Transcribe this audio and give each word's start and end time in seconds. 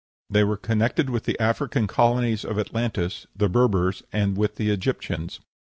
They 0.31 0.43
were 0.43 0.57
connected 0.57 1.11
with 1.11 1.25
the 1.25 1.39
African 1.39 1.85
colonies 1.85 2.43
of 2.43 2.57
Atlantis, 2.57 3.27
the 3.35 3.47
Berbers, 3.47 4.01
and 4.11 4.35
with 4.35 4.55
the 4.55 4.71
Egyptians. 4.71 5.41